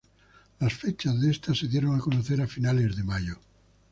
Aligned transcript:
Las 0.59 0.73
fechas 0.73 1.21
de 1.21 1.29
esta 1.29 1.53
se 1.53 1.67
dieron 1.67 1.95
a 1.95 1.99
conocer 1.99 2.41
a 2.41 2.47
finales 2.47 2.95
de 2.95 3.03
mayo. 3.03 3.37